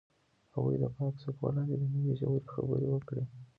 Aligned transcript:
هغوی 0.53 0.75
د 0.81 0.85
پاک 0.95 1.13
څپو 1.21 1.47
لاندې 1.55 1.75
د 1.79 1.83
مینې 1.91 2.13
ژورې 2.19 2.49
خبرې 2.53 2.87
وکړې. 2.89 3.23